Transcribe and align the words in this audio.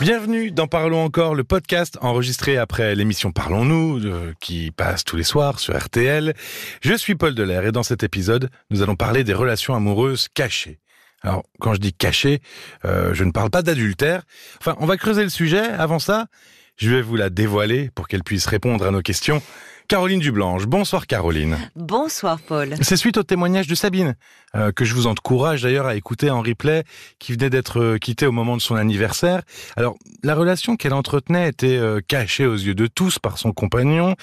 Bienvenue 0.00 0.50
dans 0.50 0.66
Parlons 0.66 1.04
encore, 1.04 1.34
le 1.34 1.44
podcast 1.44 1.98
enregistré 2.00 2.56
après 2.56 2.94
l'émission 2.94 3.32
Parlons-nous, 3.32 4.06
euh, 4.06 4.32
qui 4.40 4.70
passe 4.70 5.04
tous 5.04 5.16
les 5.16 5.24
soirs 5.24 5.58
sur 5.58 5.76
RTL. 5.76 6.32
Je 6.80 6.94
suis 6.94 7.16
Paul 7.16 7.34
Delair 7.34 7.66
et 7.66 7.70
dans 7.70 7.82
cet 7.82 8.02
épisode, 8.02 8.48
nous 8.70 8.80
allons 8.80 8.96
parler 8.96 9.24
des 9.24 9.34
relations 9.34 9.74
amoureuses 9.74 10.28
cachées. 10.32 10.78
Alors, 11.20 11.42
quand 11.60 11.74
je 11.74 11.80
dis 11.80 11.92
cachées, 11.92 12.40
euh, 12.86 13.12
je 13.12 13.24
ne 13.24 13.30
parle 13.30 13.50
pas 13.50 13.60
d'adultère. 13.60 14.22
Enfin, 14.58 14.74
on 14.80 14.86
va 14.86 14.96
creuser 14.96 15.22
le 15.22 15.28
sujet. 15.28 15.68
Avant 15.68 15.98
ça, 15.98 16.28
je 16.76 16.88
vais 16.88 17.02
vous 17.02 17.16
la 17.16 17.28
dévoiler 17.28 17.90
pour 17.94 18.08
qu'elle 18.08 18.24
puisse 18.24 18.46
répondre 18.46 18.86
à 18.86 18.90
nos 18.90 19.02
questions. 19.02 19.42
Caroline 19.90 20.20
Dublanche. 20.20 20.66
Bonsoir 20.66 21.08
Caroline. 21.08 21.58
Bonsoir 21.74 22.38
Paul. 22.38 22.76
C'est 22.80 22.96
suite 22.96 23.16
au 23.16 23.24
témoignage 23.24 23.66
de 23.66 23.74
Sabine, 23.74 24.14
euh, 24.54 24.70
que 24.70 24.84
je 24.84 24.94
vous 24.94 25.08
encourage 25.08 25.62
d'ailleurs 25.62 25.86
à 25.86 25.96
écouter 25.96 26.30
en 26.30 26.42
replay, 26.42 26.84
qui 27.18 27.32
venait 27.32 27.50
d'être 27.50 27.80
euh, 27.80 27.98
quittée 27.98 28.24
au 28.24 28.30
moment 28.30 28.56
de 28.56 28.62
son 28.62 28.76
anniversaire. 28.76 29.42
Alors, 29.76 29.96
la 30.22 30.36
relation 30.36 30.76
qu'elle 30.76 30.92
entretenait 30.92 31.48
était 31.48 31.76
euh, 31.76 31.98
cachée 32.06 32.46
aux 32.46 32.54
yeux 32.54 32.76
de 32.76 32.86
tous 32.86 33.18
par 33.18 33.36
son 33.36 33.50
compagnon. 33.50 34.14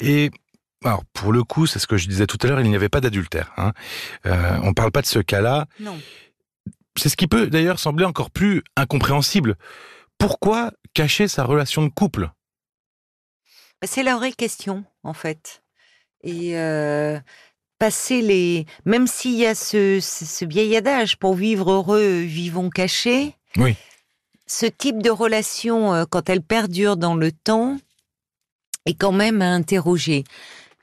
Et 0.00 0.30
alors, 0.84 1.02
pour 1.12 1.32
le 1.32 1.42
coup, 1.42 1.66
c'est 1.66 1.80
ce 1.80 1.88
que 1.88 1.96
je 1.96 2.06
disais 2.06 2.28
tout 2.28 2.38
à 2.40 2.46
l'heure, 2.46 2.60
il 2.60 2.70
n'y 2.70 2.76
avait 2.76 2.88
pas 2.88 3.00
d'adultère. 3.00 3.50
Hein. 3.56 3.72
on 4.24 4.68
ne 4.68 4.72
parle 4.72 4.92
pas 4.92 5.02
de 5.02 5.06
ce 5.06 5.18
cas-là. 5.18 5.66
Non. 5.80 5.98
C'est 6.96 7.08
ce 7.08 7.16
qui 7.16 7.26
peut 7.26 7.48
d'ailleurs 7.48 7.80
sembler 7.80 8.04
encore 8.04 8.30
plus 8.30 8.62
incompréhensible. 8.76 9.56
Pourquoi 10.16 10.70
cacher 10.94 11.26
sa 11.26 11.42
relation 11.42 11.82
de 11.82 11.88
couple? 11.88 12.30
C'est 13.84 14.02
la 14.02 14.16
vraie 14.16 14.32
question, 14.32 14.84
en 15.02 15.14
fait. 15.14 15.62
Et 16.22 16.56
euh, 16.56 17.18
passer 17.78 18.22
les. 18.22 18.66
Même 18.84 19.06
s'il 19.06 19.34
y 19.34 19.46
a 19.46 19.54
ce, 19.54 19.98
ce, 20.00 20.44
vieil 20.44 20.76
adage, 20.76 21.16
pour 21.18 21.34
vivre 21.34 21.72
heureux, 21.72 22.20
vivons 22.20 22.70
cachés. 22.70 23.34
Oui. 23.56 23.74
Ce 24.46 24.66
type 24.66 25.02
de 25.02 25.10
relation, 25.10 25.94
euh, 25.94 26.04
quand 26.08 26.28
elle 26.28 26.42
perdure 26.42 26.96
dans 26.96 27.14
le 27.14 27.32
temps, 27.32 27.78
est 28.86 28.94
quand 28.94 29.12
même 29.12 29.42
à 29.42 29.50
interroger. 29.50 30.24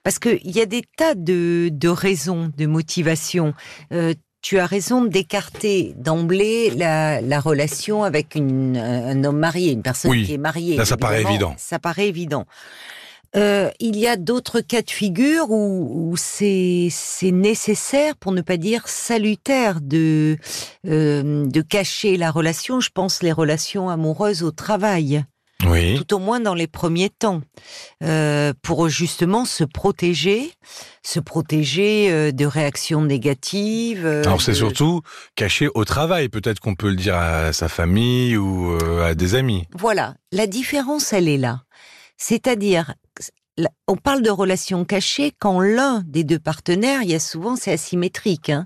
Parce 0.04 0.20
qu'il 0.20 0.52
y 0.52 0.62
a 0.62 0.66
des 0.66 0.84
tas 0.98 1.16
de, 1.16 1.70
de 1.72 1.90
raisons, 1.90 2.52
de 2.58 2.66
motivations. 2.66 3.54
Euh, 3.92 4.14
tu 4.42 4.60
as 4.60 4.66
raison 4.66 5.04
d'écarter 5.04 5.94
d'emblée 5.98 6.72
la, 6.72 7.22
la, 7.22 7.40
relation 7.40 8.04
avec 8.04 8.36
une, 8.36 8.78
un 8.78 9.24
homme 9.24 9.40
marié, 9.40 9.72
une 9.72 9.82
personne 9.82 10.24
qui 10.24 10.34
est 10.34 10.38
mariée. 10.38 10.78
Là, 10.78 10.86
ça 10.86 10.98
paraît 10.98 11.22
évident. 11.22 11.54
Ça 11.58 11.80
paraît 11.80 12.08
évident. 12.08 12.46
Euh, 13.36 13.70
il 13.80 13.96
y 13.98 14.08
a 14.08 14.18
d'autres 14.18 14.62
cas 14.62 14.82
de 14.82 14.90
figure 14.90 15.52
où, 15.52 16.12
où 16.12 16.18
c'est 16.18 16.90
nécessaire, 17.24 18.16
pour 18.16 18.32
ne 18.32 18.42
pas 18.42 18.58
dire 18.58 18.88
salutaire, 18.88 19.82
de, 19.82 20.38
euh, 20.88 21.46
de 21.46 21.62
cacher 21.62 22.18
la 22.18 22.32
relation. 22.32 22.80
Je 22.80 22.90
pense 22.90 23.22
les 23.22 23.32
relations 23.32 23.90
amoureuses 23.90 24.42
au 24.42 24.52
travail. 24.52 25.24
Oui. 25.68 25.98
Tout 25.98 26.16
au 26.16 26.20
moins 26.20 26.40
dans 26.40 26.54
les 26.54 26.68
premiers 26.68 27.10
temps, 27.10 27.42
euh, 28.04 28.54
pour 28.62 28.88
justement 28.88 29.44
se 29.44 29.66
protéger, 29.66 30.54
se 31.04 31.20
protéger 31.20 32.12
euh, 32.12 32.32
de 32.32 32.46
réactions 32.46 33.02
négatives. 33.02 34.06
Euh, 34.06 34.24
Alors 34.24 34.42
c'est 34.42 34.54
surtout 34.54 35.02
caché 35.36 35.68
au 35.74 35.84
travail, 35.84 36.30
peut-être 36.30 36.60
qu'on 36.60 36.76
peut 36.76 36.90
le 36.90 36.96
dire 36.96 37.16
à 37.16 37.52
sa 37.52 37.68
famille 37.68 38.38
ou 38.38 38.78
à 39.04 39.16
des 39.16 39.36
amis. 39.36 39.66
Voilà, 39.78 40.16
la 40.32 40.48
différence 40.48 41.12
elle 41.12 41.28
est 41.28 41.38
là. 41.38 41.64
C'est-à-dire, 42.16 42.94
on 43.88 43.98
parle 43.98 44.22
de 44.22 44.30
relations 44.30 44.86
cachées 44.86 45.34
quand 45.40 45.60
l'un 45.60 46.04
des 46.06 46.24
deux 46.24 46.40
partenaires, 46.40 47.02
il 47.04 47.10
y 47.10 47.16
a 47.16 47.20
souvent 47.20 47.58
c'est 47.58 47.74
asymétrique, 47.74 48.50
hein, 48.50 48.66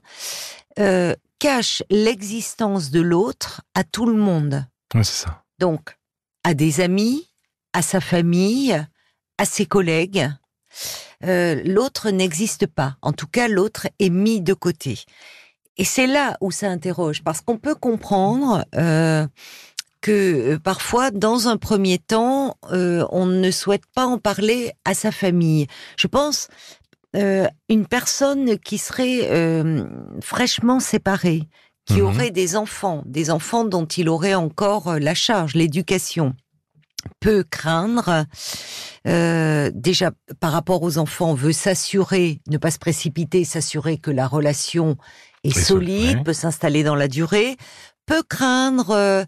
cache 1.40 1.84
l'existence 1.90 2.92
de 2.92 3.02
l'autre 3.02 3.62
à 3.74 3.84
tout 3.84 4.06
le 4.06 4.16
monde. 4.16 4.66
Oui, 4.94 5.04
c'est 5.04 5.26
ça. 5.26 5.44
Donc, 5.60 5.98
à 6.44 6.54
des 6.54 6.82
amis, 6.82 7.30
à 7.74 7.82
sa 7.82 8.00
famille, 8.00 8.80
à 9.38 9.46
ses 9.46 9.66
collègues. 9.66 10.30
Euh, 11.24 11.62
l'autre 11.66 12.10
n'existe 12.10 12.68
pas. 12.68 12.98
En 13.02 13.14
tout 13.14 13.28
cas, 13.28 13.48
l'autre 13.48 13.88
est 14.00 14.10
mis 14.10 14.42
de 14.42 14.54
côté. 14.54 15.00
Et 15.78 15.86
c'est 15.86 16.08
là 16.08 16.38
où 16.42 16.52
ça 16.52 16.68
interroge, 16.68 17.24
parce 17.24 17.42
qu'on 17.42 17.58
peut 17.58 17.76
comprendre 17.76 18.66
euh, 18.76 19.26
que 20.02 20.12
euh, 20.54 20.60
parfois, 20.60 21.12
dans 21.12 21.48
un 21.48 21.58
premier 21.58 21.98
temps, 21.98 22.58
on 22.72 23.26
ne 23.26 23.52
souhaite 23.52 23.86
pas 23.96 24.06
en 24.06 24.18
parler 24.18 24.72
à 24.86 24.94
sa 24.94 25.12
famille. 25.12 25.68
Je 25.98 26.08
pense 26.08 26.48
une 27.16 27.86
personne 27.88 28.58
qui 28.58 28.80
serait 28.80 29.30
fraîchement 30.22 30.80
séparée, 30.80 31.48
qui 31.86 32.02
Mhm. 32.02 32.08
aurait 32.08 32.32
des 32.32 32.56
enfants, 32.56 33.04
des 33.06 33.30
enfants 33.30 33.66
dont 33.66 33.86
il 33.86 34.08
aurait 34.10 34.36
encore 34.36 34.88
euh, 34.90 35.00
la 35.00 35.14
charge, 35.14 35.54
l'éducation, 35.56 36.34
peut 37.20 37.44
craindre. 37.50 38.26
euh, 39.08 39.70
déjà, 39.74 40.12
par 40.40 40.54
rapport 40.54 40.82
aux 40.84 40.98
enfants, 40.98 41.34
veut 41.34 41.52
s'assurer, 41.52 42.40
ne 42.48 42.58
pas 42.58 42.72
se 42.72 42.80
précipiter, 42.80 43.44
s'assurer 43.44 43.98
que 43.98 44.12
la 44.12 44.28
relation 44.28 44.96
est 45.44 45.58
solide, 45.58 46.24
peut 46.24 46.32
s'installer 46.34 46.84
dans 46.84 46.96
la 46.96 47.10
durée, 47.10 47.58
peut 48.06 48.24
craindre 48.28 48.90
euh, 48.92 49.24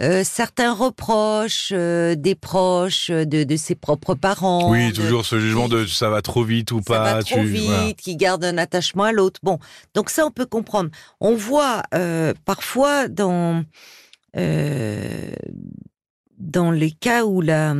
euh, 0.00 0.22
certains 0.24 0.72
reproches 0.72 1.70
euh, 1.72 2.14
des 2.14 2.34
proches, 2.34 3.10
de, 3.10 3.44
de 3.44 3.56
ses 3.56 3.74
propres 3.74 4.14
parents. 4.14 4.70
Oui, 4.70 4.90
de- 4.90 4.94
toujours 4.96 5.26
ce 5.26 5.38
jugement 5.40 5.68
de 5.68 5.86
ça 5.86 6.08
va 6.10 6.22
trop 6.22 6.44
vite 6.44 6.70
ou 6.72 6.78
ça 6.78 6.94
pas. 6.94 7.14
va 7.14 7.22
trop 7.22 7.36
tu- 7.36 7.44
vite, 7.46 7.64
voilà. 7.66 7.92
qui 7.94 8.16
garde 8.16 8.44
un 8.44 8.58
attachement 8.58 9.04
à 9.04 9.12
l'autre. 9.12 9.40
Bon, 9.42 9.58
donc 9.94 10.10
ça 10.10 10.24
on 10.26 10.30
peut 10.30 10.46
comprendre. 10.46 10.90
On 11.20 11.34
voit 11.34 11.82
parfois 12.44 13.08
dans 13.08 13.64
dans 16.38 16.70
les 16.70 16.90
cas 16.92 17.24
où 17.24 17.40
la 17.40 17.74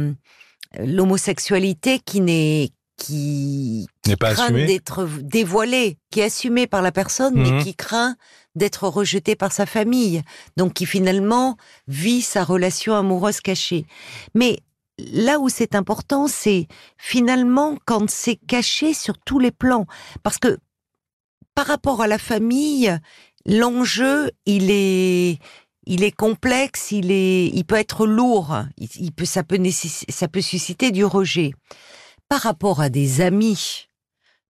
l'homosexualité 0.78 1.98
qui 1.98 2.20
n'est 2.20 2.70
qui 3.00 3.86
pas 4.18 4.34
craint 4.34 4.44
assumé. 4.44 4.66
d'être 4.66 5.06
dévoilée, 5.22 5.96
qui 6.10 6.20
est 6.20 6.24
assumée 6.24 6.66
par 6.66 6.82
la 6.82 6.92
personne, 6.92 7.34
Mhm. 7.34 7.42
mais 7.56 7.62
qui 7.64 7.74
craint 7.74 8.16
d'être 8.54 8.86
rejetée 8.88 9.36
par 9.36 9.52
sa 9.52 9.64
famille, 9.66 10.22
donc 10.56 10.74
qui 10.74 10.84
finalement 10.86 11.56
vit 11.88 12.20
sa 12.20 12.44
relation 12.44 12.94
amoureuse 12.94 13.40
cachée. 13.40 13.86
Mais 14.34 14.58
là 14.98 15.38
où 15.38 15.48
c'est 15.48 15.74
important, 15.74 16.26
c'est 16.28 16.66
finalement 16.98 17.76
quand 17.86 18.10
c'est 18.10 18.36
caché 18.36 18.92
sur 18.92 19.16
tous 19.18 19.38
les 19.38 19.52
plans, 19.52 19.86
parce 20.22 20.38
que 20.38 20.58
par 21.54 21.66
rapport 21.66 22.02
à 22.02 22.06
la 22.06 22.18
famille, 22.18 22.94
l'enjeu 23.46 24.30
il 24.46 24.70
est 24.70 25.38
il 25.86 26.04
est 26.04 26.12
complexe, 26.14 26.92
il 26.92 27.10
est, 27.10 27.46
il 27.46 27.64
peut 27.64 27.76
être 27.76 28.06
lourd, 28.06 28.54
il, 28.76 28.88
il 29.00 29.12
peut, 29.12 29.24
ça 29.24 29.42
peut 29.42 29.58
ça 29.70 30.28
peut 30.28 30.42
susciter 30.42 30.90
du 30.90 31.04
rejet. 31.04 31.52
Par 32.30 32.42
rapport 32.42 32.80
à 32.80 32.90
des 32.90 33.20
amis, 33.22 33.88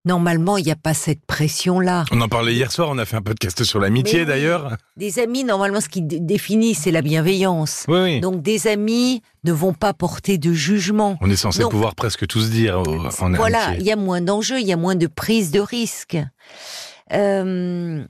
normalement, 0.04 0.58
il 0.58 0.66
n'y 0.66 0.72
a 0.72 0.76
pas 0.76 0.94
cette 0.94 1.26
pression-là. 1.26 2.04
On 2.12 2.20
en 2.20 2.28
parlait 2.28 2.54
hier 2.54 2.74
soir, 2.74 2.90
on 2.92 2.98
a 2.98 3.06
fait 3.06 3.16
un 3.16 3.22
podcast 3.22 3.64
sur 3.64 3.80
l'amitié 3.80 4.20
oui. 4.20 4.26
d'ailleurs. 4.26 4.76
Des 4.98 5.18
amis, 5.20 5.46
normalement, 5.46 5.80
ce 5.80 5.88
qui 5.88 6.02
dé- 6.02 6.20
définit, 6.20 6.76
c'est 6.76 6.92
la 6.92 7.02
bienveillance. 7.02 7.86
Oui, 7.88 8.00
oui. 8.02 8.20
Donc, 8.20 8.42
des 8.42 8.68
amis 8.68 9.22
ne 9.46 9.54
vont 9.54 9.72
pas 9.72 9.94
porter 9.94 10.38
de 10.38 10.52
jugement. 10.52 11.18
On 11.22 11.30
est 11.30 11.38
censé 11.38 11.62
Donc- 11.62 11.72
pouvoir 11.72 11.96
presque 11.96 12.28
tous 12.28 12.50
dire 12.50 12.82
au- 12.86 13.06
en 13.24 13.32
voilà, 13.32 13.74
il 13.76 13.84
y 13.84 13.94
a 13.94 13.96
moins 13.96 14.20
d'enjeux, 14.20 14.60
il 14.60 14.68
y 14.68 14.74
a 14.74 14.78
moins 14.78 14.96
de 14.96 15.08
prise 15.08 15.50
de 15.52 15.62
risque. 15.62 16.18
Euh, 17.14 18.04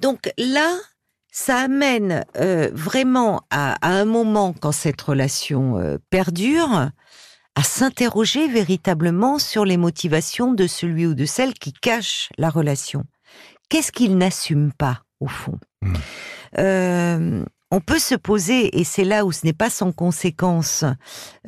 donc 0.00 0.30
là, 0.36 0.76
ça 1.32 1.60
amène 1.60 2.26
euh, 2.36 2.68
vraiment 2.74 3.40
à, 3.50 3.76
à 3.80 3.88
un 3.98 4.04
moment, 4.04 4.52
quand 4.60 4.70
cette 4.72 5.00
relation 5.00 5.78
euh, 5.78 5.96
perdure, 6.10 6.90
à 7.54 7.62
s'interroger 7.62 8.48
véritablement 8.48 9.38
sur 9.38 9.64
les 9.64 9.76
motivations 9.76 10.52
de 10.52 10.66
celui 10.66 11.06
ou 11.06 11.14
de 11.14 11.24
celle 11.24 11.54
qui 11.54 11.72
cache 11.72 12.28
la 12.38 12.50
relation. 12.50 13.04
Qu'est-ce 13.68 13.92
qu'il 13.92 14.18
n'assume 14.18 14.72
pas, 14.72 15.02
au 15.20 15.28
fond? 15.28 15.58
Hmm. 15.82 15.94
Euh, 16.58 17.44
On 17.70 17.80
peut 17.80 17.98
se 17.98 18.14
poser, 18.14 18.78
et 18.78 18.84
c'est 18.84 19.04
là 19.04 19.24
où 19.24 19.32
ce 19.32 19.44
n'est 19.44 19.52
pas 19.52 19.70
sans 19.70 19.92
conséquence 19.92 20.84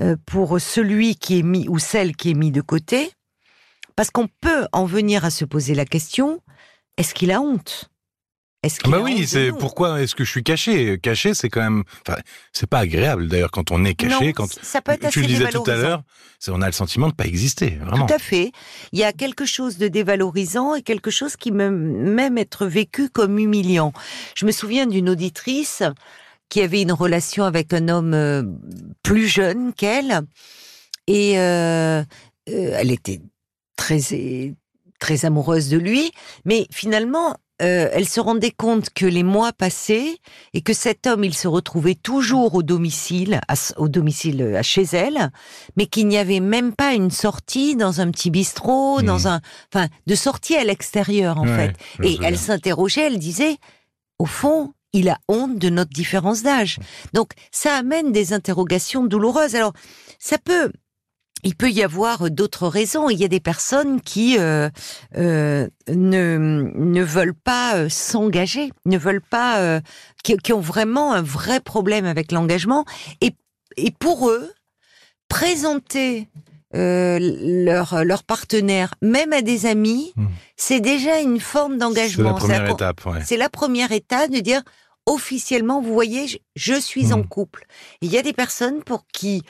euh, 0.00 0.16
pour 0.26 0.60
celui 0.60 1.16
qui 1.16 1.38
est 1.38 1.42
mis 1.42 1.69
ou 1.69 1.78
celle 1.78 2.16
qui 2.16 2.31
est 2.31 2.34
mis 2.34 2.50
de 2.50 2.62
côté, 2.62 3.12
parce 3.94 4.10
qu'on 4.10 4.28
peut 4.40 4.66
en 4.72 4.86
venir 4.86 5.25
à 5.25 5.31
se 5.31 5.44
poser 5.44 5.75
la 5.75 5.84
question 5.84 6.40
est-ce 6.96 7.14
qu'il 7.14 7.31
a 7.31 7.40
honte? 7.40 7.90
Est-ce 8.62 8.81
Ah 8.85 8.88
Bah 8.88 9.00
oui, 9.00 9.26
c'est 9.26 9.53
pourquoi 9.53 10.03
est-ce 10.03 10.14
que 10.14 10.25
je 10.25 10.31
suis 10.31 10.43
caché? 10.43 10.99
Caché, 10.99 11.35
c'est 11.35 11.49
quand 11.49 11.62
même, 11.62 11.85
enfin, 12.06 12.19
c'est 12.53 12.69
pas 12.69 12.81
agréable 12.81 13.29
d'ailleurs 13.29 13.50
quand 13.50 13.70
on 13.70 13.85
est 13.85 13.94
caché. 13.94 14.26
Non, 14.26 14.32
quand 14.32 14.53
ça 14.62 14.82
peut 14.82 14.93
être 14.93 15.11
tu 15.11 15.20
le 15.20 15.26
disais 15.26 15.49
tout 15.49 15.62
à 15.67 15.76
l'heure, 15.76 16.03
on 16.49 16.62
a 16.62 16.67
le 16.67 16.73
sentiment 16.73 17.08
de 17.08 17.14
pas 17.14 17.26
exister, 17.26 17.79
vraiment. 17.81 18.06
Tout 18.06 18.14
à 18.14 18.19
fait. 18.19 18.53
Il 18.93 18.99
y 18.99 19.05
a 19.05 19.12
quelque 19.12 19.44
chose 19.44 19.79
de 19.79 19.88
dévalorisant 19.88 20.75
et 20.75 20.82
quelque 20.82 21.11
chose 21.11 21.37
qui 21.37 21.50
peut 21.50 21.70
même 21.70 22.38
être 22.38 22.67
vécu 22.67 23.08
comme 23.08 23.38
humiliant. 23.38 23.93
Je 24.35 24.47
me 24.47 24.53
souviens 24.53 24.87
d'une 24.87 25.08
auditrice 25.08 25.82
qui 26.49 26.61
avait 26.61 26.82
une 26.82 26.93
relation 26.93 27.44
avec 27.44 27.73
un 27.73 27.88
homme 27.88 28.14
euh, 28.14 28.43
plus 29.03 29.26
jeune 29.26 29.73
qu'elle 29.73 30.23
et 31.06 31.38
euh, 31.38 32.03
euh, 32.03 32.05
elle 32.47 32.91
était 32.91 33.20
très 33.76 34.00
très 34.99 35.25
amoureuse 35.25 35.69
de 35.69 35.76
lui, 35.76 36.11
mais 36.44 36.67
finalement 36.73 37.37
euh, 37.62 37.88
elle 37.93 38.08
se 38.08 38.20
rendait 38.20 38.50
compte 38.50 38.91
que 38.91 39.06
les 39.06 39.23
mois 39.23 39.53
passaient 39.53 40.19
et 40.53 40.61
que 40.61 40.73
cet 40.75 41.06
homme, 41.06 41.25
il 41.25 41.35
se 41.35 41.49
retrouvait 41.49 41.94
toujours 41.94 42.55
au 42.55 42.62
domicile, 42.62 43.41
à, 43.49 43.55
au 43.79 43.88
domicile 43.88 44.55
à 44.56 44.62
chez 44.62 44.82
elle, 44.93 45.31
mais 45.76 45.87
qu'il 45.87 46.06
n'y 46.08 46.19
avait 46.19 46.41
même 46.41 46.75
pas 46.75 46.93
une 46.93 47.11
sortie 47.11 47.75
dans 47.76 48.00
un 48.00 48.11
petit 48.11 48.31
bistrot, 48.31 49.00
dans 49.03 49.20
Mhm. 49.20 49.26
un, 49.26 49.41
enfin, 49.73 49.88
de 50.06 50.14
sortie 50.14 50.56
à 50.56 50.64
l'extérieur 50.64 51.38
en 51.38 51.47
Ouais, 51.47 51.73
fait. 51.99 52.06
Et 52.06 52.19
elle 52.23 52.37
s'interrogeait, 52.38 53.06
elle 53.06 53.19
disait, 53.19 53.56
au 54.19 54.26
fond, 54.26 54.73
il 54.93 55.08
a 55.08 55.19
honte 55.29 55.58
de 55.58 55.69
notre 55.69 55.93
différence 55.93 56.43
d'âge. 56.43 56.79
Donc, 57.12 57.32
ça 57.50 57.75
amène 57.75 58.12
des 58.12 58.32
interrogations 58.32 59.05
douloureuses. 59.05 59.55
Alors, 59.55 59.73
ça 60.19 60.38
peut, 60.38 60.73
il 61.44 61.54
peut 61.54 61.70
y 61.70 61.82
avoir 61.82 62.30
d'autres 62.30 62.66
raisons. 62.66 63.08
Il 63.10 63.18
y 63.18 63.24
a 63.24 63.28
des 63.28 63.40
personnes 63.40 64.00
qui 64.00 64.36
euh, 64.38 64.68
euh, 65.16 65.68
ne, 65.88 66.70
ne 66.74 67.02
veulent 67.02 67.34
pas 67.34 67.76
euh, 67.76 67.88
s'engager, 67.88 68.72
ne 68.84 68.98
veulent 68.98 69.20
pas, 69.22 69.58
euh, 69.60 69.80
qui, 70.24 70.36
qui 70.38 70.52
ont 70.52 70.60
vraiment 70.60 71.12
un 71.12 71.22
vrai 71.22 71.60
problème 71.60 72.06
avec 72.06 72.32
l'engagement. 72.32 72.84
Et, 73.20 73.34
et 73.76 73.90
pour 73.92 74.28
eux, 74.30 74.50
présenter 75.28 76.28
euh, 76.74 77.18
leur, 77.20 78.04
leur 78.04 78.22
partenaire, 78.24 78.94
même 79.02 79.32
à 79.32 79.42
des 79.42 79.66
amis, 79.66 80.12
Hmm. 80.16 80.26
c'est 80.56 80.80
déjà 80.80 81.20
une 81.20 81.40
forme 81.40 81.74
C'est 81.74 81.78
d'engagement. 81.78 82.32
la 82.32 82.38
première 82.38 82.70
étape, 82.70 83.06
ouais. 83.06 83.20
c'est 83.24 83.36
la 83.36 83.48
première 83.48 83.92
étape 83.92 84.30
de 84.30 84.40
dire 84.40 84.62
officiellement, 85.06 85.80
vous 85.80 85.92
voyez, 85.92 86.26
je, 86.26 86.38
je 86.56 86.74
suis 86.80 87.12
en 87.12 87.18
Mhm. 87.18 87.28
couple. 87.28 87.66
Il 88.00 88.10
y 88.10 88.18
a 88.18 88.22
des 88.22 88.32
personnes 88.32 88.82
pour 88.82 89.06
qui 89.12 89.42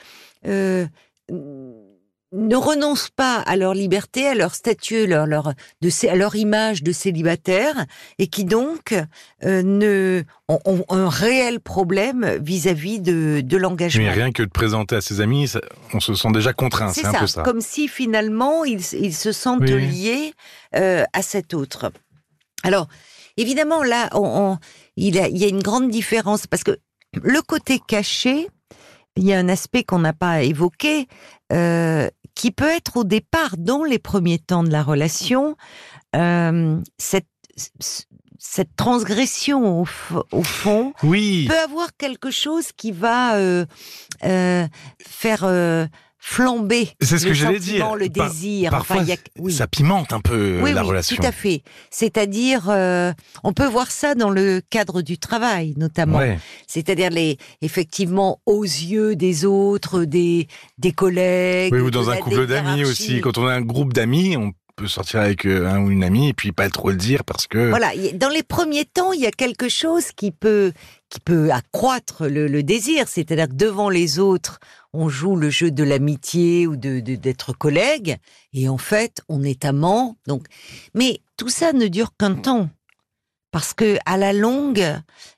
euh, 0.45 0.85
ne 1.29 2.55
renoncent 2.57 3.09
pas 3.09 3.35
à 3.39 3.55
leur 3.55 3.73
liberté, 3.73 4.27
à 4.27 4.35
leur 4.35 4.53
statut, 4.53 5.07
leur, 5.07 5.25
leur, 5.27 5.53
de, 5.81 5.89
cé- 5.89 6.09
à 6.09 6.15
leur 6.15 6.35
image 6.35 6.83
de 6.83 6.91
célibataire, 6.91 7.85
et 8.19 8.27
qui 8.27 8.43
donc 8.43 8.93
euh, 9.45 9.61
ne, 9.63 10.23
ont, 10.49 10.59
ont 10.65 10.83
un 10.89 11.07
réel 11.07 11.61
problème 11.61 12.37
vis-à-vis 12.41 12.99
de, 12.99 13.39
de 13.41 13.55
Mais 13.55 13.61
l'engagement. 13.61 14.11
rien 14.11 14.31
que 14.33 14.43
de 14.43 14.49
présenter 14.49 14.97
à 14.97 15.01
ses 15.01 15.21
amis, 15.21 15.47
ça- 15.47 15.61
on 15.93 16.01
se 16.01 16.13
sent 16.15 16.27
déjà 16.33 16.51
contraint, 16.51 16.91
C'est 16.91 17.05
un 17.05 17.13
peu 17.13 17.27
ça. 17.27 17.43
comme 17.43 17.61
si 17.61 17.87
finalement 17.87 18.65
ils, 18.65 18.81
ils 18.93 19.15
se 19.15 19.31
sentent 19.31 19.61
Oui, 19.61 19.87
liés 19.87 20.33
euh, 20.75 21.05
à 21.13 21.21
cet 21.21 21.53
autre. 21.53 21.91
Alors, 22.63 22.87
évidemment, 23.37 23.83
là, 23.83 24.09
on, 24.13 24.51
on- 24.51 24.57
il, 24.97 25.15
y 25.15 25.19
a, 25.19 25.29
il 25.29 25.37
y 25.37 25.45
a 25.45 25.47
une 25.47 25.63
grande 25.63 25.89
différence 25.89 26.45
parce 26.45 26.63
que 26.65 26.77
le 27.13 27.41
côté 27.41 27.79
caché, 27.87 28.49
il 29.17 29.25
y 29.25 29.33
a 29.33 29.39
un 29.39 29.49
aspect 29.49 29.83
qu'on 29.83 29.99
n'a 29.99 30.13
pas 30.13 30.43
évoqué, 30.43 31.07
euh, 31.51 32.09
qui 32.35 32.51
peut 32.51 32.69
être 32.69 32.97
au 32.97 33.03
départ, 33.03 33.55
dans 33.57 33.83
les 33.83 33.99
premiers 33.99 34.39
temps 34.39 34.63
de 34.63 34.69
la 34.69 34.83
relation, 34.83 35.55
euh, 36.15 36.79
cette, 36.97 37.27
cette 38.37 38.75
transgression 38.75 39.81
au, 39.81 40.43
fond 40.43 40.93
Oui, 41.03 41.47
peut 41.49 41.59
avoir 41.59 41.89
quelque 41.97 42.31
chose 42.31 42.71
qui 42.71 42.91
va 42.91 43.37
euh, 43.37 43.65
faire 44.21 45.45
flamber 46.29 46.89
C'est 46.99 47.17
ce 47.19 47.23
le 47.23 47.29
que 47.29 47.33
j'allais 47.33 47.59
sentiment, 47.59 47.95
dire. 47.95 47.95
le 47.95 48.09
désir. 48.09 48.69
parfois, 48.71 48.97
enfin, 48.97 49.05
il 49.05 49.09
y 49.09 49.13
a, 49.13 49.17
oui. 49.39 49.53
ça 49.53 49.65
pimente 49.65 50.11
un 50.11 50.19
peu 50.19 50.59
oui, 50.61 50.73
la 50.73 50.81
oui, 50.81 50.89
relation. 50.89 51.15
tout 51.15 51.25
à 51.25 51.31
fait. 51.31 51.63
C'est-à-dire, 51.89 52.67
euh, 52.69 53.13
on 53.45 53.53
peut 53.53 53.65
voir 53.65 53.89
ça 53.89 54.13
dans 54.13 54.29
le 54.29 54.61
cadre 54.69 55.01
du 55.01 55.17
travail, 55.17 55.73
notamment. 55.77 56.17
Ouais. 56.17 56.37
C'est-à-dire 56.67 57.11
les, 57.11 57.37
effectivement, 57.61 58.41
aux 58.45 58.63
yeux 58.63 59.15
des 59.15 59.45
autres, 59.45 60.03
des 60.03 60.47
des 60.77 60.91
collègues. 60.91 61.71
Oui, 61.73 61.79
ou 61.79 61.91
dans 61.91 62.09
un 62.09 62.17
couple 62.17 62.45
d'amis 62.45 62.83
aussi. 62.83 63.21
Quand 63.21 63.37
on 63.37 63.47
a 63.47 63.53
un 63.53 63.61
groupe 63.61 63.93
d'amis, 63.93 64.35
on 64.35 64.51
peut 64.77 64.87
sortir 64.87 65.19
avec 65.19 65.45
euh, 65.45 65.67
un 65.67 65.81
ou 65.81 65.89
une 65.89 66.03
amie 66.03 66.29
et 66.29 66.33
puis 66.33 66.51
pas 66.53 66.69
trop 66.69 66.91
le 66.91 66.95
dire 66.95 67.25
parce 67.25 67.47
que. 67.47 67.69
Voilà, 67.69 67.91
dans 68.13 68.29
les 68.29 68.43
premiers 68.43 68.85
temps, 68.85 69.11
il 69.11 69.19
y 69.19 69.25
a 69.25 69.31
quelque 69.31 69.67
chose 69.67 70.11
qui 70.15 70.31
peut 70.31 70.71
qui 71.09 71.19
peut 71.19 71.51
accroître 71.51 72.27
le, 72.27 72.61
désir, 72.63 73.07
c'est-à-dire 73.07 73.47
que 73.47 73.53
devant 73.53 73.89
les 73.89 74.19
autres, 74.19 74.59
on 74.91 75.07
joue 75.07 75.37
le 75.37 75.49
jeu 75.49 75.71
de 75.71 75.83
l'amitié 75.83 76.67
ou 76.67 76.75
de- 76.75 76.99
d'être 76.99 77.53
collègue, 77.53 78.17
et 78.53 78.67
en 78.67 78.77
fait, 78.77 79.21
on 79.29 79.41
est 79.41 79.63
amant. 79.63 80.17
Donc, 80.27 80.47
mais 80.93 81.21
tout 81.37 81.47
ça 81.47 81.71
ne 81.71 81.87
dure 81.87 82.11
qu'un 82.17 82.35
temps, 82.35 82.69
parce 83.51 83.73
que 83.73 83.97
à 84.05 84.17
la 84.17 84.33
longue, 84.33 84.85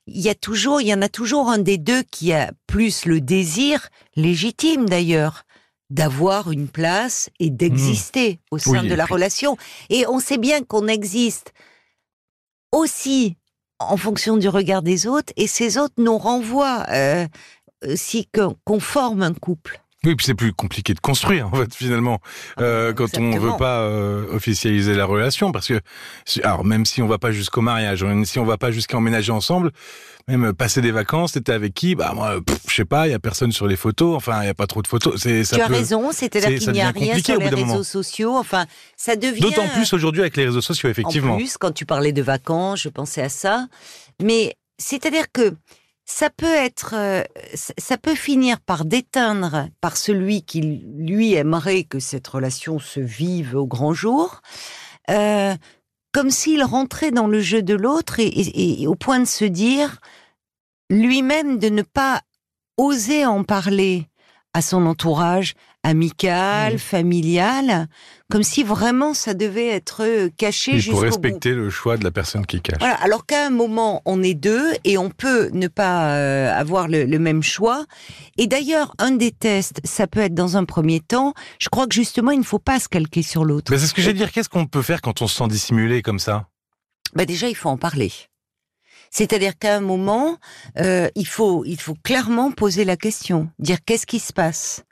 il 0.08 0.20
y 0.20 0.30
a 0.30 0.36
toujours, 0.36 0.82
il 0.82 0.88
y 0.88 0.94
en 0.94 1.04
a 1.04 1.10
toujours 1.10 1.50
un 1.50 1.60
des 1.60 1.78
deux 1.78 2.02
qui 2.02 2.34
a 2.34 2.52
plus 2.66 3.06
le 3.06 3.22
désir 3.22 3.90
légitime 4.16 4.90
d'ailleurs 4.90 5.44
d'avoir 5.90 6.52
une 6.52 6.68
place 6.68 7.30
et 7.40 7.50
d'exister 7.50 8.40
au 8.52 8.58
sein 8.58 8.82
Oui, 8.84 8.90
de 8.90 8.96
la 8.96 9.06
puis- 9.06 9.14
relation. 9.14 9.58
Et 9.90 10.06
on 10.08 10.20
sait 10.20 10.38
bien 10.38 10.64
qu'on 10.64 10.88
existe 10.88 11.54
aussi 12.72 13.38
en 13.80 13.98
fonction 13.98 14.38
du 14.38 14.50
regard 14.50 14.82
des 14.82 15.08
autres, 15.08 15.32
et 15.38 15.48
ces 15.48 15.78
autres 15.78 15.96
nous 15.98 16.18
renvoient 16.18 16.86
euh, 16.90 17.26
si 17.96 18.28
qu'on 18.28 18.56
qu'on 18.66 18.80
forme 18.80 19.22
un 19.24 19.34
couple. 19.34 19.82
Oui, 20.06 20.16
puis 20.16 20.26
c'est 20.26 20.34
plus 20.34 20.54
compliqué 20.54 20.94
de 20.94 21.00
construire 21.02 21.48
en 21.48 21.52
fait 21.52 21.76
finalement 21.76 22.22
euh, 22.62 22.94
quand 22.94 23.04
on 23.18 23.28
Exactement. 23.28 23.52
veut 23.52 23.58
pas 23.58 23.80
euh, 23.82 24.34
officialiser 24.34 24.94
la 24.96 25.04
relation 25.06 25.52
parce 25.52 25.68
que 25.68 25.82
alors 26.44 26.64
même 26.64 26.86
si 26.86 27.02
on 27.02 27.08
va 27.08 27.18
pas 27.18 27.32
jusqu'au 27.34 27.60
mariage, 27.60 28.06
même 28.06 28.24
si 28.24 28.40
on 28.40 28.46
va 28.46 28.58
pas 28.58 28.72
jusqu'à 28.72 28.96
emménager 28.96 29.34
ensemble, 29.34 29.72
même 30.30 30.46
euh, 30.46 30.54
passer 30.54 30.80
des 30.82 30.92
vacances, 30.92 31.34
t'étais 31.34 31.52
avec 31.52 31.74
qui? 31.74 31.96
Bah 31.96 32.14
moi, 32.16 32.40
pff, 32.46 32.60
je 32.70 32.76
sais 32.76 32.86
pas, 32.86 33.08
il 33.10 33.12
y 33.12 33.14
a 33.14 33.20
personne 33.20 33.52
sur 33.52 33.68
les 33.68 33.76
photos, 33.76 34.16
enfin 34.16 34.42
il 34.42 34.46
y 34.46 34.50
a 34.50 34.54
pas 34.54 34.68
trop 34.68 34.82
de 34.82 34.88
photos. 34.88 35.16
C'est 35.22 35.44
ça 35.44 35.58
tu 35.58 35.62
as 35.64 35.68
peut- 35.68 35.74
raison, 35.74 36.12
c'est- 36.14 36.34
c'est-à-dire 36.34 36.58
qu'il 36.60 36.72
n'y 36.72 36.82
a 36.82 36.92
rien 36.92 37.18
sur 37.20 37.38
les 37.38 37.50
réseaux 37.50 37.66
moment. 37.66 37.84
sociaux. 37.84 38.38
Enfin, 38.38 38.68
ça 38.96 39.18
devient 39.18 39.42
D'autant 39.42 39.68
plus 39.68 39.92
aujourd'hui 39.92 40.22
avec 40.22 40.38
les 40.38 40.46
réseaux 40.46 40.62
sociaux 40.62 40.88
effectivement. 40.88 41.34
En 41.34 41.38
plus, 41.38 41.58
quand 41.58 41.72
tu 41.74 41.86
parlais 41.86 42.14
de 42.14 42.22
vacances, 42.22 42.84
je 42.84 42.90
pensais 42.90 43.22
à 43.22 43.28
ça. 43.30 43.68
Mais 44.22 44.56
c'est-à-dire 44.78 45.26
que 45.34 45.56
ça 46.12 46.32
peut 46.32 46.48
être, 46.56 46.96
euh, 46.96 47.24
ça- 47.54 47.98
peut 48.00 48.16
finir 48.16 48.60
par 48.62 48.84
déteindre 48.84 49.68
par 49.80 49.96
celui 49.96 50.42
qui 50.42 50.62
lui 50.62 51.34
aimerait 51.36 51.84
que 51.84 52.00
cette 52.00 52.28
relation 52.28 52.80
se 52.80 53.00
vive 53.00 53.56
au 53.56 53.68
grand 53.68 53.94
jour, 53.94 54.42
euh, 55.12 55.56
comme 56.12 56.32
s'il 56.32 56.64
rentrait 56.64 57.12
dans 57.12 57.28
le 57.28 57.42
jeu 57.42 57.62
de 57.62 57.76
l'autre 57.76 58.16
et 58.20 58.88
au 58.88 58.96
point 58.96 59.20
de 59.20 59.26
se 59.26 59.46
dire 59.46 60.00
lui-même 60.90 61.60
de 61.60 61.70
ne 61.70 61.84
pas 61.84 62.22
oser 62.78 63.28
en 63.28 63.44
parler 63.44 64.08
à 64.56 64.64
son 64.64 64.88
entourage 64.88 65.54
amical, 65.84 66.74
Mhm. 66.74 66.80
familial, 66.80 67.88
comme 68.30 68.44
si 68.44 68.64
vraiment 68.64 69.14
ça 69.14 69.34
devait 69.34 69.68
être 69.68 70.04
euh, 70.04 70.30
caché 70.38 70.74
Il 70.74 70.80
jusqu'au 70.80 70.92
faut 70.92 70.98
bout. 71.00 71.06
respecter 71.06 71.52
le 71.54 71.70
choix 71.70 71.98
de 71.98 72.04
la 72.04 72.12
personne 72.12 72.46
qui 72.46 72.62
cache. 72.62 72.78
Voilà, 72.80 72.96
alors 72.96 73.26
qu'à 73.26 73.46
un 73.46 73.50
moment, 73.50 74.02
on 74.06 74.22
est 74.22 74.34
deux 74.34 74.72
et 74.84 74.98
on 74.98 75.10
peut 75.10 75.50
ne 75.54 75.68
pas 75.68 76.14
euh, 76.16 76.54
avoir 76.54 76.88
le, 76.88 77.06
le 77.06 77.20
même 77.20 77.42
choix. 77.44 77.86
Et 78.38 78.48
d'ailleurs, 78.48 78.94
un 79.00 79.12
des 79.12 79.32
tests, 79.32 79.80
ça 79.84 80.06
peut 80.08 80.20
être 80.20 80.36
dans 80.36 80.58
un 80.58 80.66
premier 80.66 81.00
temps, 81.00 81.34
je 81.60 81.70
crois 81.70 81.88
que 81.88 81.96
justement, 81.96 82.32
il 82.32 82.40
ne 82.40 82.44
faut 82.46 82.60
pas 82.60 82.80
se 82.80 82.90
calquer 82.90 83.22
sur 83.24 83.46
l'autre. 83.46 83.72
Mais 83.72 83.78
c'est 83.80 83.88
ce 83.88 83.94
que 83.94 84.02
j'ai 84.02 84.14
dire. 84.14 84.32
Qu'est-ce 84.32 84.50
qu'on 84.50 84.66
peut 84.68 84.82
faire 84.82 85.02
quand 85.02 85.22
on 85.22 85.28
se 85.28 85.38
sent 85.38 85.48
dissimulé 85.48 86.02
comme 86.02 86.20
ça? 86.20 86.48
Bah 87.16 87.26
déjà, 87.26 87.48
il 87.48 87.56
faut 87.56 87.70
en 87.70 87.78
parler. 87.78 88.12
C'est-à-dire 89.12 89.58
qu'à 89.58 89.76
un 89.76 89.80
moment, 89.80 90.38
euh, 90.78 91.10
il 91.16 91.26
faut 91.26 91.64
il 91.66 91.80
faut 91.82 91.96
clairement 92.04 92.52
poser 92.52 92.86
la 92.86 92.96
question, 92.96 93.50
dire 93.58 93.78
qu'est-ce 93.84 94.06
qui 94.06 94.20
se 94.20 94.32
passe, 94.34 94.84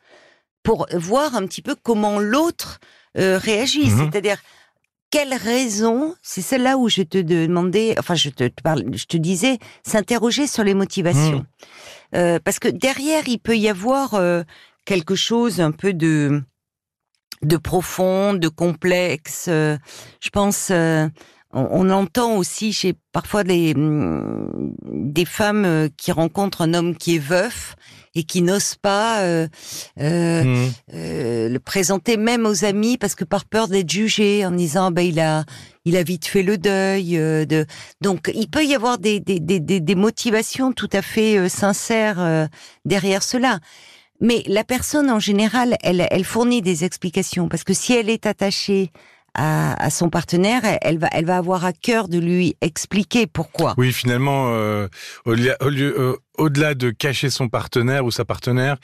pour 0.67 0.85
voir 0.91 1.33
un 1.33 1.47
petit 1.47 1.61
peu 1.61 1.75
comment 1.81 2.19
l'autre 2.19 2.81
euh, 3.17 3.37
réagit. 3.37 3.89
Mhm. 3.89 4.11
C'est-à-dire 4.11 4.37
quelle 5.09 5.33
raison, 5.33 6.13
c'est 6.21 6.41
celle-là 6.41 6.77
où 6.77 6.89
je 6.89 7.03
te 7.03 7.17
demandais, 7.17 7.95
enfin 7.97 8.15
je 8.15 8.29
te, 8.29 8.43
te 8.49 8.61
parle, 8.61 8.83
je 8.93 9.05
te 9.05 9.15
disais, 9.15 9.59
s'interroger 9.83 10.45
sur 10.45 10.65
les 10.65 10.73
motivations, 10.73 11.45
Euh, 12.15 12.39
parce 12.43 12.59
que 12.59 12.67
derrière 12.67 13.27
il 13.27 13.39
peut 13.39 13.57
y 13.57 13.69
avoir 13.69 14.13
euh, 14.13 14.43
quelque 14.83 15.15
chose 15.15 15.61
un 15.61 15.71
peu 15.71 15.93
de 15.93 16.43
de 17.43 17.57
profond, 17.57 18.33
de 18.33 18.49
complexe. 18.49 19.45
je 19.47 20.29
pense. 20.33 20.69
On, 21.53 21.67
on 21.71 21.89
entend 21.89 22.35
aussi 22.35 22.73
chez 22.73 22.93
parfois 23.11 23.43
des, 23.43 23.73
hum, 23.75 24.73
des 24.85 25.25
femmes 25.25 25.65
euh, 25.65 25.87
qui 25.97 26.11
rencontrent 26.11 26.61
un 26.61 26.73
homme 26.73 26.95
qui 26.95 27.15
est 27.15 27.19
veuf 27.19 27.75
et 28.15 28.23
qui 28.23 28.41
n'osent 28.41 28.75
pas 28.75 29.21
euh, 29.21 29.47
euh, 29.99 30.43
Mhm. 30.43 30.71
euh, 30.93 31.49
le 31.49 31.59
présenter 31.59 32.17
même 32.17 32.45
aux 32.45 32.65
amis 32.65 32.97
parce 32.97 33.15
que 33.15 33.23
par 33.23 33.45
peur 33.45 33.67
d'être 33.67 33.89
jugé 33.89 34.45
en 34.45 34.51
disant 34.51 34.91
ben 34.91 35.03
il 35.03 35.19
a 35.19 35.43
il 35.85 35.95
a 35.95 36.03
vite 36.03 36.25
fait 36.25 36.43
le 36.43 36.57
deuil 36.57 37.17
euh, 37.17 37.45
de 37.45 37.65
donc 38.01 38.31
il 38.33 38.49
peut 38.49 38.65
y 38.65 38.73
avoir 38.75 38.97
des 38.97 39.19
des, 39.19 39.39
des, 39.39 39.59
des, 39.59 39.79
des 39.79 39.95
motivations 39.95 40.71
tout 40.73 40.89
à 40.93 41.01
fait 41.01 41.37
euh, 41.37 41.47
sincères 41.49 42.19
euh, 42.19 42.47
derrière 42.85 43.21
cela 43.23 43.59
mais 44.19 44.43
la 44.47 44.63
personne 44.63 45.11
en 45.11 45.19
général 45.19 45.77
elle 45.83 46.07
elle 46.09 46.25
fournit 46.25 46.61
des 46.63 46.83
explications 46.85 47.47
parce 47.47 47.63
que 47.63 47.73
si 47.73 47.93
elle 47.93 48.09
est 48.09 48.25
attachée 48.25 48.91
à, 49.37 49.89
son 49.89 50.09
partenaire, 50.09 50.61
elle 50.81 50.97
va, 50.97 51.07
elle 51.11 51.25
va 51.25 51.37
avoir 51.37 51.63
à 51.63 51.73
cœur 51.73 52.07
de 52.07 52.17
lui 52.17 52.55
expliquer 52.61 53.27
pourquoi. 53.27 53.75
Oui, 53.77 53.93
finalement, 53.93 54.47
euh, 54.49 54.87
au, 55.25 55.33
euh, 55.33 56.15
au-delà 56.37 56.73
de 56.73 56.89
cacher 56.89 57.29
son 57.29 57.49
partenaire 57.49 58.05
ou 58.05 58.11
sa 58.11 58.25
partenaire, 58.25 58.77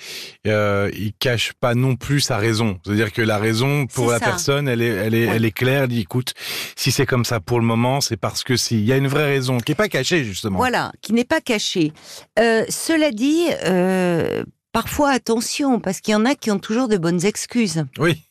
euh, 0.47 0.89
il 0.93 1.13
cache 1.13 1.53
pas 1.53 1.75
non 1.75 1.95
plus 1.95 2.19
sa 2.19 2.37
raison. 2.37 2.79
C'est-à-dire 2.83 3.11
que 3.11 3.21
la 3.21 3.37
raison 3.37 3.87
pour 3.87 4.11
la 4.11 4.19
personne, 4.19 4.67
elle 4.67 4.81
est, 4.81 4.87
elle 4.87 5.15
est, 5.15 5.23
elle 5.23 5.45
est 5.45 5.51
claire. 5.51 5.83
Elle 5.83 5.89
dit, 5.89 6.01
écoute, 6.01 6.33
si 6.75 6.91
c'est 6.91 7.05
comme 7.05 7.25
ça 7.25 7.39
pour 7.39 7.59
le 7.59 7.65
moment, 7.65 8.01
c'est 8.01 8.17
parce 8.17 8.43
que 8.43 8.55
s'il 8.55 8.83
y 8.83 8.91
a 8.91 8.97
une 8.97 9.07
vraie 9.07 9.27
raison 9.27 9.57
qui 9.59 9.71
n'est 9.71 9.75
pas 9.75 9.89
cachée 9.89 10.23
justement. 10.23 10.57
Voilà, 10.57 10.91
qui 11.01 11.13
n'est 11.13 11.25
pas 11.25 11.41
cachée. 11.41 11.93
Euh, 12.39 12.65
cela 12.69 13.11
dit, 13.11 13.47
euh, 13.65 14.43
parfois 14.71 15.11
attention, 15.11 15.79
parce 15.79 16.01
qu'il 16.01 16.13
y 16.13 16.15
en 16.15 16.25
a 16.25 16.35
qui 16.35 16.51
ont 16.51 16.59
toujours 16.59 16.87
de 16.87 16.97
bonnes 16.97 17.25
excuses. 17.25 17.85
Oui. 17.97 18.23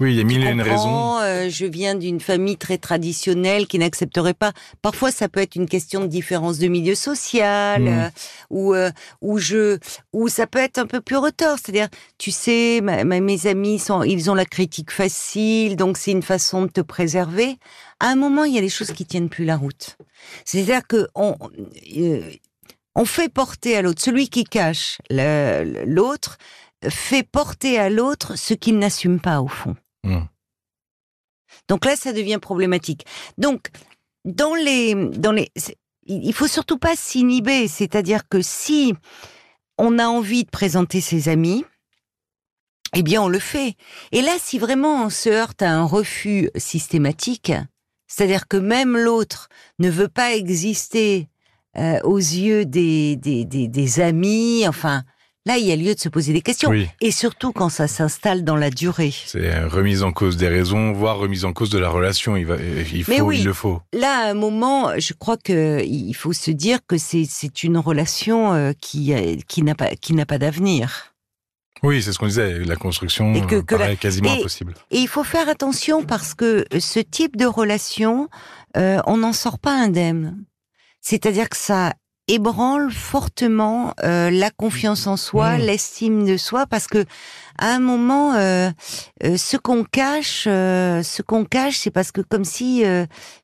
Oui, 0.00 0.12
il 0.12 0.18
y 0.18 0.20
a 0.20 0.24
mille 0.24 0.44
et 0.44 0.50
une 0.50 0.62
raisons. 0.62 1.18
Euh, 1.18 1.48
je 1.50 1.66
viens 1.66 1.96
d'une 1.96 2.20
famille 2.20 2.56
très 2.56 2.78
traditionnelle 2.78 3.66
qui 3.66 3.80
n'accepterait 3.80 4.34
pas. 4.34 4.52
Parfois, 4.80 5.10
ça 5.10 5.28
peut 5.28 5.40
être 5.40 5.56
une 5.56 5.66
question 5.66 6.02
de 6.02 6.06
différence 6.06 6.58
de 6.58 6.68
milieu 6.68 6.94
social, 6.94 7.82
hmm. 7.82 7.88
euh, 7.88 8.10
ou 8.50 8.74
euh, 8.74 8.90
ou 9.22 9.38
je, 9.38 9.78
ou 10.12 10.28
ça 10.28 10.46
peut 10.46 10.60
être 10.60 10.78
un 10.78 10.86
peu 10.86 11.00
plus 11.00 11.16
retort. 11.16 11.58
C'est-à-dire, 11.58 11.88
tu 12.16 12.30
sais, 12.30 12.80
mes 12.80 13.46
amis 13.48 13.80
sont, 13.80 14.04
ils 14.04 14.30
ont 14.30 14.34
la 14.34 14.46
critique 14.46 14.92
facile, 14.92 15.74
donc 15.74 15.98
c'est 15.98 16.12
une 16.12 16.22
façon 16.22 16.62
de 16.62 16.70
te 16.70 16.80
préserver. 16.80 17.56
À 17.98 18.06
un 18.06 18.16
moment, 18.16 18.44
il 18.44 18.54
y 18.54 18.58
a 18.58 18.62
des 18.62 18.68
choses 18.68 18.92
qui 18.92 19.04
tiennent 19.04 19.28
plus 19.28 19.44
la 19.44 19.56
route. 19.56 19.96
C'est-à-dire 20.44 20.86
que 20.86 21.08
on, 21.16 21.34
on 22.94 23.04
fait 23.04 23.28
porter 23.28 23.76
à 23.76 23.82
l'autre, 23.82 24.00
celui 24.00 24.28
qui 24.28 24.44
cache 24.44 24.98
l'autre 25.10 26.38
fait 26.88 27.24
porter 27.24 27.78
à 27.78 27.90
l'autre 27.90 28.38
ce 28.38 28.54
qu'il 28.54 28.78
n'assume 28.78 29.18
pas 29.18 29.40
au 29.40 29.48
fond. 29.48 29.74
Hmm. 30.04 30.24
Donc 31.68 31.84
là, 31.84 31.96
ça 31.96 32.12
devient 32.12 32.38
problématique. 32.40 33.04
Donc, 33.36 33.68
dans 34.24 34.54
les, 34.54 34.94
dans 34.94 35.32
les, 35.32 35.50
il 36.06 36.32
faut 36.32 36.48
surtout 36.48 36.78
pas 36.78 36.96
s'inhiber. 36.96 37.68
C'est-à-dire 37.68 38.28
que 38.28 38.42
si 38.42 38.94
on 39.78 39.98
a 39.98 40.06
envie 40.06 40.44
de 40.44 40.50
présenter 40.50 41.00
ses 41.00 41.28
amis, 41.28 41.64
eh 42.94 43.02
bien, 43.02 43.22
on 43.22 43.28
le 43.28 43.38
fait. 43.38 43.74
Et 44.12 44.22
là, 44.22 44.36
si 44.38 44.58
vraiment 44.58 45.04
on 45.04 45.10
se 45.10 45.28
heurte 45.28 45.62
à 45.62 45.70
un 45.70 45.84
refus 45.84 46.50
systématique, 46.56 47.52
c'est-à-dire 48.06 48.48
que 48.48 48.56
même 48.56 48.96
l'autre 48.96 49.48
ne 49.78 49.90
veut 49.90 50.08
pas 50.08 50.34
exister 50.34 51.28
euh, 51.76 52.00
aux 52.02 52.16
yeux 52.16 52.64
des, 52.64 53.16
des, 53.16 53.44
des 53.44 54.00
amis, 54.00 54.66
enfin, 54.66 55.04
Là, 55.48 55.56
il 55.56 55.64
y 55.64 55.72
a 55.72 55.76
lieu 55.76 55.94
de 55.94 55.98
se 55.98 56.10
poser 56.10 56.34
des 56.34 56.42
questions. 56.42 56.70
Et 57.00 57.10
surtout 57.10 57.52
quand 57.52 57.70
ça 57.70 57.88
s'installe 57.88 58.44
dans 58.44 58.54
la 58.54 58.68
durée. 58.68 59.14
C'est 59.24 59.64
remise 59.64 60.02
en 60.02 60.12
cause 60.12 60.36
des 60.36 60.46
raisons, 60.46 60.92
voire 60.92 61.16
remise 61.16 61.46
en 61.46 61.54
cause 61.54 61.70
de 61.70 61.78
la 61.78 61.88
relation. 61.88 62.36
Il, 62.36 62.44
va, 62.44 62.56
il, 62.56 63.02
faut, 63.02 63.32
il 63.32 63.44
le 63.46 63.54
faut. 63.54 63.80
Là, 63.94 64.26
à 64.26 64.30
un 64.32 64.34
moment, 64.34 64.90
je 64.98 65.14
crois 65.14 65.38
que 65.38 65.82
il 65.82 66.12
faut 66.12 66.34
se 66.34 66.50
dire 66.50 66.80
que 66.86 66.98
c'est 66.98 67.62
une 67.64 67.78
relation 67.78 68.52
euh, 68.52 68.72
qui, 68.78 69.14
qui 69.48 69.62
n'a 69.62 69.74
pas, 69.74 69.96
qui 69.96 70.14
pas 70.26 70.36
d'avenir. 70.36 71.14
Oui, 71.82 72.02
c'est 72.02 72.12
ce 72.12 72.18
qu'on 72.18 72.26
disait. 72.26 72.58
La 72.58 72.76
construction 72.76 73.32
et 73.32 73.40
que, 73.40 73.62
paraît 73.62 73.96
quasiment 73.96 74.34
impossible. 74.34 74.74
Et 74.90 74.98
il 74.98 75.08
faut 75.08 75.24
faire 75.24 75.48
attention 75.48 76.04
parce 76.04 76.34
que 76.34 76.66
ce 76.78 77.00
type 77.00 77.38
de 77.38 77.46
relation, 77.46 78.28
euh, 78.76 79.00
on 79.06 79.16
n'en 79.16 79.32
sort 79.32 79.58
pas 79.58 79.72
indemne. 79.72 80.44
C'est-à-dire 81.00 81.48
que 81.48 81.56
ça 81.56 81.94
ébranle 82.28 82.92
fortement 82.92 83.94
euh, 84.04 84.30
la 84.30 84.50
confiance 84.50 85.06
en 85.06 85.16
soi, 85.16 85.56
mmh. 85.56 85.60
l'estime 85.60 86.26
de 86.26 86.36
soi, 86.36 86.66
parce 86.66 86.86
que 86.86 87.04
à 87.58 87.74
un 87.74 87.80
moment, 87.80 88.34
euh, 88.34 88.70
euh, 89.24 89.36
ce 89.36 89.56
qu'on 89.56 89.82
cache, 89.82 90.44
ce 90.44 91.22
qu'on 91.22 91.44
cache, 91.44 91.78
c'est 91.78 91.90
parce 91.90 92.12
que 92.12 92.20
comme 92.20 92.44
si 92.44 92.84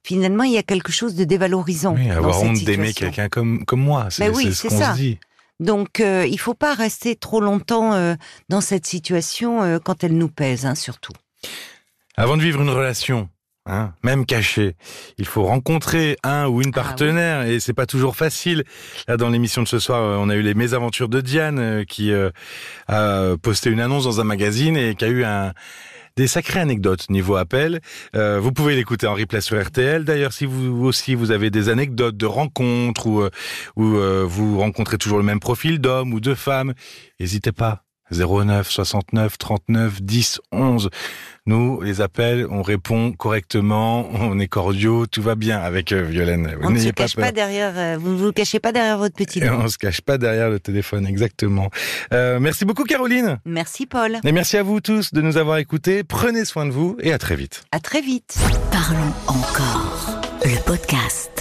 finalement 0.04 0.44
il 0.44 0.52
y 0.52 0.58
a 0.58 0.62
quelque 0.62 0.92
chose 0.92 1.14
de 1.16 1.24
dévalorisant. 1.24 1.94
Oui, 1.94 2.10
avoir 2.10 2.40
honte 2.42 2.62
d'aimer 2.62 2.92
quelqu'un 2.92 3.28
comme 3.28 3.64
comme 3.64 3.80
moi, 3.80 4.06
c'est 4.10 4.30
ben 4.30 4.34
ce 4.34 4.68
qu'on 4.68 4.80
se 4.80 4.96
dit. 4.96 5.18
Donc, 5.60 6.00
il 6.00 6.38
faut 6.38 6.54
pas 6.54 6.74
rester 6.74 7.16
trop 7.16 7.40
longtemps 7.40 8.16
dans 8.48 8.60
cette 8.60 8.86
situation 8.86 9.80
quand 9.84 10.04
elle 10.04 10.16
nous 10.16 10.28
pèse, 10.28 10.66
hein, 10.66 10.74
surtout. 10.74 11.12
Avant 12.16 12.36
de 12.36 12.42
vivre 12.42 12.60
une 12.62 12.70
relation, 12.70 13.28
Hein, 13.66 13.94
même 14.02 14.26
caché. 14.26 14.76
Il 15.16 15.24
faut 15.24 15.44
rencontrer 15.44 16.18
un 16.22 16.48
ou 16.48 16.60
une 16.60 16.68
ah 16.74 16.82
partenaire 16.82 17.46
et 17.46 17.60
c'est 17.60 17.72
pas 17.72 17.86
toujours 17.86 18.14
facile. 18.14 18.62
Là, 19.08 19.16
dans 19.16 19.30
l'émission 19.30 19.62
de 19.62 19.68
ce 19.68 19.78
soir, 19.78 20.02
euh, 20.02 20.16
on 20.20 20.28
a 20.28 20.34
eu 20.34 20.42
les 20.42 20.52
mésaventures 20.52 21.08
de 21.08 21.22
Diane 21.22 21.58
euh, 21.58 21.84
qui 21.84 22.12
euh, 22.12 22.28
a 22.88 23.36
posté 23.40 23.70
une 23.70 23.80
annonce 23.80 24.04
dans 24.04 24.20
un 24.20 24.24
magazine 24.24 24.76
et 24.76 24.94
qui 24.94 25.06
a 25.06 25.08
eu 25.08 25.24
un 25.24 25.54
des 26.16 26.26
sacrées 26.26 26.60
anecdotes 26.60 27.08
niveau 27.08 27.36
appel. 27.36 27.80
vous 28.12 28.52
pouvez 28.52 28.76
l'écouter 28.76 29.06
en 29.08 29.14
replay 29.14 29.40
sur 29.40 29.60
RTL. 29.60 30.04
D'ailleurs, 30.04 30.32
si 30.32 30.44
vous 30.44 30.84
aussi 30.84 31.16
vous 31.16 31.32
avez 31.32 31.50
des 31.50 31.70
anecdotes 31.70 32.16
de 32.16 32.26
rencontres 32.26 33.08
ou, 33.08 33.24
ou 33.74 34.26
vous 34.28 34.60
rencontrez 34.60 34.96
toujours 34.96 35.18
le 35.18 35.24
même 35.24 35.40
profil 35.40 35.80
d'homme 35.80 36.12
ou 36.12 36.20
de 36.20 36.34
femme, 36.34 36.74
n'hésitez 37.18 37.50
pas. 37.50 37.83
09 38.10 38.70
69 38.70 39.38
39 39.38 40.02
10 40.02 40.40
11. 40.52 40.90
Nous, 41.46 41.82
les 41.82 42.00
appels, 42.00 42.46
on 42.50 42.62
répond 42.62 43.12
correctement, 43.12 44.08
on 44.14 44.38
est 44.38 44.48
cordiaux, 44.48 45.06
tout 45.06 45.20
va 45.20 45.34
bien 45.34 45.58
avec 45.58 45.92
euh, 45.92 46.02
Violaine. 46.02 46.56
On 46.62 46.70
ne 46.70 46.78
se 46.78 46.88
cache 46.88 47.16
pas, 47.16 47.32
derrière, 47.32 47.74
euh, 47.76 47.98
vous 48.00 48.12
ne 48.12 48.16
vous 48.16 48.32
cachez 48.32 48.60
pas 48.60 48.72
derrière 48.72 48.96
votre 48.96 49.14
petit 49.14 49.40
nom. 49.40 49.60
On 49.62 49.68
se 49.68 49.76
cache 49.76 50.00
pas 50.00 50.16
derrière 50.16 50.48
le 50.48 50.58
téléphone, 50.58 51.06
exactement. 51.06 51.68
Euh, 52.14 52.40
merci 52.40 52.64
beaucoup 52.64 52.84
Caroline. 52.84 53.40
Merci 53.44 53.84
Paul. 53.84 54.20
Et 54.24 54.32
merci 54.32 54.56
à 54.56 54.62
vous 54.62 54.80
tous 54.80 55.12
de 55.12 55.20
nous 55.20 55.36
avoir 55.36 55.58
écoutés. 55.58 56.02
Prenez 56.02 56.46
soin 56.46 56.64
de 56.64 56.70
vous 56.70 56.96
et 57.00 57.12
à 57.12 57.18
très 57.18 57.36
vite. 57.36 57.64
À 57.72 57.80
très 57.80 58.00
vite. 58.00 58.38
Parlons 58.72 59.12
encore. 59.26 60.22
Le 60.44 60.64
podcast. 60.64 61.33